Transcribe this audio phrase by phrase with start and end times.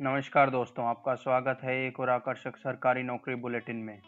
[0.00, 3.98] नमस्कार दोस्तों, आपका स्वागत है एक और आकर्षक सरकारी नौकरी बुलेटिन में।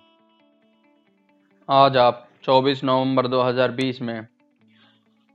[1.68, 4.26] आज आप 24 नवंबर 2020 में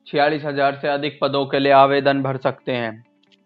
[0.08, 3.04] छियालीस हज़ार से अधिक पदों के लिए आवेदन भर सकते हैं।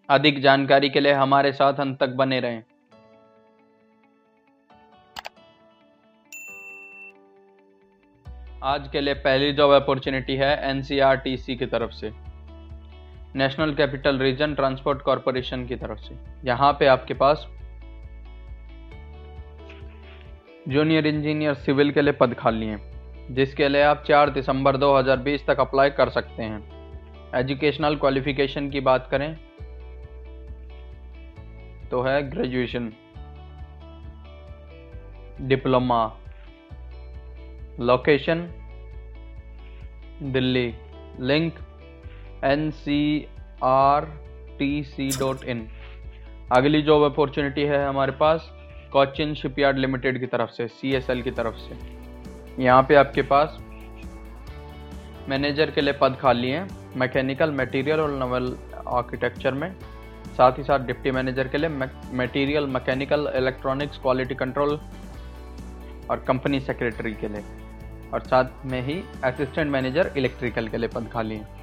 [0.09, 2.63] अधिक जानकारी के लिए हमारे साथ अंत तक बने रहें।
[8.65, 12.13] आज के लिए पहली जॉब अपॉर्चुनिटी है एनसीआरटीसी की तरफ़ से।
[13.37, 16.15] National capital region transport corporation की तरफ़ से।
[16.45, 17.45] यहाँ पे आपके पास
[20.67, 22.79] जूनियर इंजीनियर सिविल के लिए पद खाली हैं,
[23.33, 26.59] जिसके लिए आप 4 दिसंबर 2020 तक अप्लाई कर सकते हैं।
[27.35, 29.35] एजुकेशनल क्वालिफिकेशन की बात करें
[31.91, 32.91] तो है graduation,
[35.41, 36.01] diploma,
[37.81, 38.47] location,
[40.23, 40.73] Delhi,
[41.21, 41.59] link
[42.45, 43.27] N C
[43.63, 44.05] R
[44.59, 45.67] T C dot in
[46.51, 48.49] अगली जॉब अपॉर्चुनिटी है हमारे पास
[48.91, 53.21] कोचिन शिपयार्ड लिमिटेड की तरफ़ से सी एस एल की तरफ़ से। यहाँ पे आपके
[53.21, 53.57] पास
[55.29, 56.67] मैनेजर के लिए पद खाली हैं
[56.97, 58.55] मैकेनिकल मटेरियल और नवल
[58.87, 59.71] आर्किटेक्चर में।
[60.37, 61.69] साथ ही साथ डिप्टी मैनेजर के लिए
[62.13, 64.79] material mechanical electronics quality control
[66.09, 67.43] और कंपनी सेक्रेटरी के लिए।
[68.13, 71.56] और साथ में ही असिस्टेंट मैनेजर इलेक्ट्रिकल के लिए पद खाली हैं।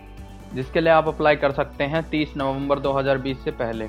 [0.54, 3.88] जिसके लिए आप अप्लाई कर सकते हैं 30 नवंबर 2020 से पहले।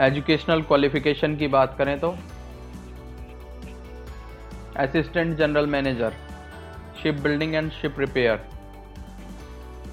[0.00, 2.14] एजुकेशनल क्वालिफिकेशन की बात करें तो।
[4.76, 6.14] Assistant general manager
[7.02, 8.48] ship building and ship repair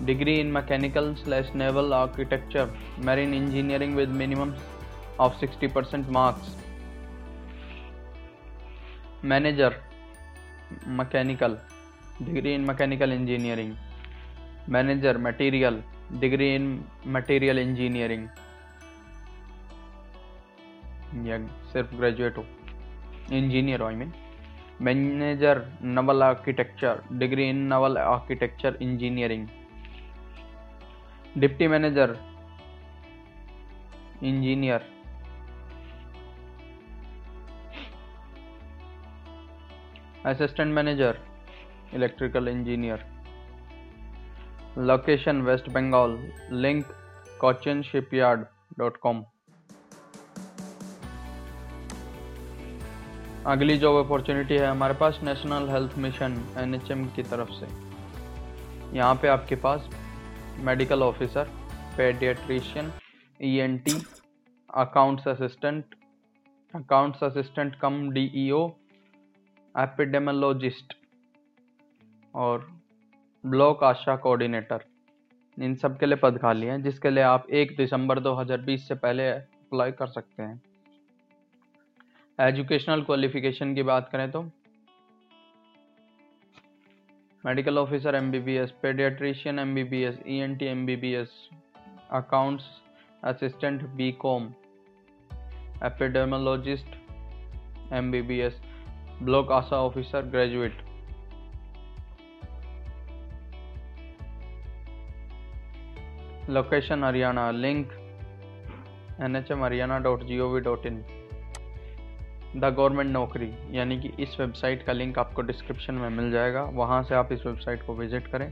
[0.03, 2.73] degree in mechanical slash naval architecture
[3.05, 4.53] marine engineering with minimum
[5.19, 6.55] of 60 percent marks
[9.25, 9.75] manager
[10.99, 11.57] mechanical
[12.21, 13.73] degree in mechanical engineering
[14.69, 15.81] manager material
[16.21, 16.65] degree in
[17.15, 18.27] material engineering
[21.27, 21.37] या
[21.73, 22.45] सिर्फ़ graduate हो
[23.37, 24.13] engineer हो I mean
[24.81, 25.61] manager
[25.97, 29.47] naval architecture degree in naval architecture engineering
[31.39, 32.17] deputy manager
[34.23, 34.85] engineer
[40.25, 41.19] assistant manager
[41.95, 43.05] electrical engineer
[44.77, 46.11] location West Bengal
[46.61, 46.85] link
[47.41, 48.43] Cochin Shipyard
[48.79, 49.23] dot com
[53.45, 57.67] अगली job opportunity है हमारे पास national health mission NHM की तरफ़ से।
[58.97, 59.89] यहाँ पे आपके पास
[60.65, 61.49] medical officer
[61.97, 62.91] paediatrician
[63.39, 63.99] ENT
[64.69, 65.95] accounts assistant
[66.73, 68.67] accounts assistant cum DEO
[69.75, 70.93] epidemiologist
[72.35, 72.67] और
[73.49, 74.79] ब्लॉक आशा कोऑर्डिनेटर।
[75.57, 79.29] इन सब के लिए पद खाली हैं, जिसके लिए आप एक दिसंबर 2020 से पहले
[79.29, 80.61] अप्लाई कर सकते हैं।
[82.39, 84.51] एजुकेशनल क्वालिफिकेशन की बात करें तो
[87.43, 90.85] medical officer M B B S paediatrician M B B S E N T M
[90.85, 91.49] B B S
[92.11, 92.65] accounts
[93.23, 94.53] assistant B com
[95.85, 96.87] epidemiologist
[97.93, 98.61] M B B S
[99.21, 100.86] block ASHA officer graduate
[106.49, 107.91] location Haryana link
[109.23, 111.01] N H M Haryana dot G O V dot in
[112.55, 117.01] the government नौकरी, यानी कि इस website का link आपको description में मिल जाएगा। वहाँ
[117.03, 118.51] से आप इस वेबसाइट को विज़िट करें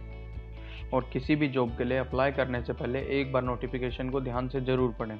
[0.94, 4.48] और किसी भी जॉब के लिए अप्लाई करने से पहले एक बार नोटिफिकेशन को ध्यान
[4.50, 5.18] से ज़रूर पढ़ें।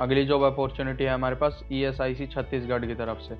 [0.00, 3.34] अगली जॉब अपॉर्चुनिटी है हमारे पास ई एस आई सी छत्तीसगढ़ की तरफ़ से।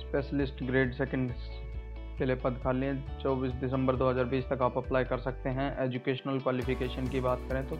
[0.00, 1.30] स्पेशलिस्ट ग्रेड सेकेंड
[2.22, 6.38] के लिए पद खाली हैं चौबीस दिसंबर 2020 तक आप अप्लाई कर सकते हैं। एजुकेशनल
[6.38, 7.76] क्वालिफिकेशन की बात करें तो।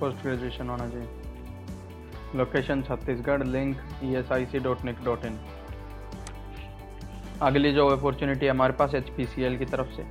[0.00, 1.08] पोस्ट ग्रेजुएशन होना चाहिए।
[2.36, 5.38] Location Chhattisgarh link E S I C dot nic dot in
[7.42, 10.06] अगली जो अपॉर्चुनिटी हमारे पास एच पी सी एल की तरफ़ से।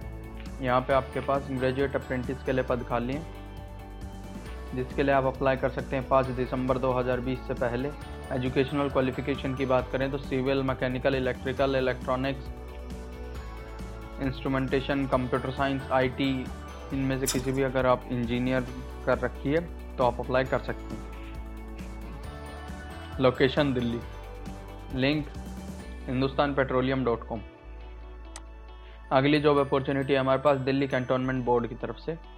[0.66, 3.43] यहाँ पे आपके पास ग्रेजुएट अप्रेंटिस के लिए पद खाली हैं
[4.76, 7.90] जिसके लिए आप अप्लाई कर सकते हैं पाँच दिसंबर 2020 से पहले।
[8.32, 12.48] एजुकेशनल क्वालिफिकेशन की बात करें तो civil mechanical electrical electronics
[14.22, 16.30] instrumentation computer science IT
[16.94, 18.68] इनमें से किसी भी अगर आप इंजीनियर
[19.06, 19.62] कर रखी है
[19.98, 21.02] तो आप अप्लाई कर सकते हैं।
[23.20, 24.00] Location Delhi.
[24.96, 25.26] Link
[26.06, 27.42] Hindustan Petroleum dot com.
[29.12, 32.33] अगली जॉब अपॉर्चुनिटी हमारे पास दिल्ली कैंटोनमेंट बोर्ड की तरफ़ से।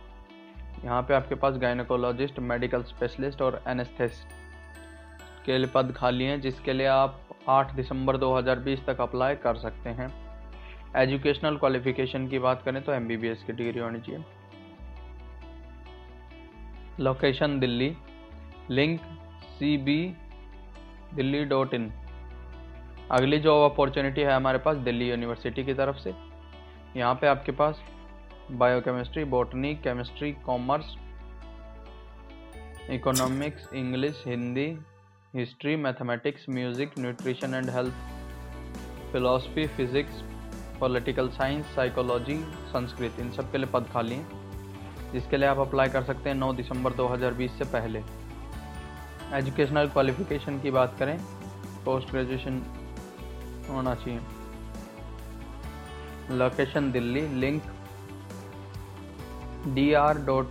[0.85, 4.33] यहाँ पे आपके पास गायनकोलॉजिस्ट मेडिकल स्पेशलिस्ट और एनेस्थेस्ट
[5.45, 9.89] के लिए पद खाली हैं, जिसके लिए आप 8 दिसंबर 2020 तक अप्लाई कर सकते
[9.89, 10.09] हैं।
[10.97, 14.23] एजुकेशनल क्वालिफिकेशन की बात करें तो एमबीबीएस की डिग्री होनी चाहिए।
[16.99, 17.95] Location Delhi.
[18.69, 19.01] Link
[19.49, 19.97] C B
[21.13, 21.91] Delhi dot in
[23.11, 26.13] अगली जॉब अपॉर्चुनिटी है हमारे पास दिल्ली यूनिवर्सिटी की तरफ़ से।
[26.97, 27.83] यहाँ पे आपके पास
[28.51, 30.85] biochemistry botany chemistry commerce
[32.91, 34.65] economics English Hindi
[35.35, 37.93] history mathematics music nutrition and health
[39.11, 40.21] philosophy physics
[40.79, 42.35] political science psychology
[42.67, 46.35] Sanskrit इन सब के लिए पद खाली हैं। जिसके लिए आप अप्लाई कर सकते हैं
[46.37, 47.99] 9 दिसंबर 2020 से पहले।
[49.33, 51.17] एजुकेशनल क्वालिफिकेशन की बात करें
[51.85, 52.61] पोस्ट ग्रेजुएशन
[53.69, 54.19] होना चाहिए।
[56.31, 57.63] Location Delhi link
[59.73, 60.47] dr.du.ac.in